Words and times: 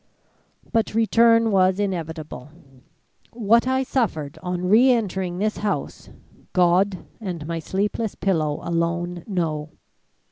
"But 0.71 0.95
return 0.95 1.51
was 1.51 1.79
inevitable. 1.79 2.49
What 3.33 3.67
I 3.67 3.83
suffered 3.83 4.39
on 4.41 4.67
re 4.67 4.89
entering 4.89 5.37
this 5.37 5.57
house, 5.57 6.09
God 6.53 7.05
and 7.19 7.45
my 7.45 7.59
sleepless 7.59 8.15
pillow 8.15 8.61
alone 8.63 9.23
know. 9.27 9.69